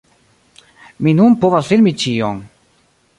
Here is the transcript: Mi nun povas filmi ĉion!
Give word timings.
Mi 1.07 1.13
nun 1.19 1.37
povas 1.43 1.69
filmi 1.73 1.93
ĉion! 2.05 2.41